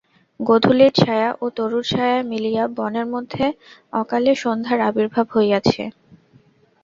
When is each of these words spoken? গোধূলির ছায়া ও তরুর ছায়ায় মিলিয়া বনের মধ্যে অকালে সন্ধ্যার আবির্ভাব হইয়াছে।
গোধূলির 0.39 0.91
ছায়া 0.95 1.29
ও 1.41 1.55
তরুর 1.57 1.83
ছায়ায় 1.87 2.23
মিলিয়া 2.31 2.63
বনের 2.77 3.07
মধ্যে 3.13 3.45
অকালে 3.93 4.33
সন্ধ্যার 4.43 4.79
আবির্ভাব 4.89 5.25
হইয়াছে। 5.35 5.83